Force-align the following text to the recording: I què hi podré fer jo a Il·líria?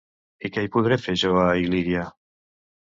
I 0.47 0.49
què 0.55 0.63
hi 0.67 0.71
podré 0.77 0.99
fer 1.03 1.17
jo 1.25 1.37
a 1.43 1.47
Il·líria? 1.69 2.09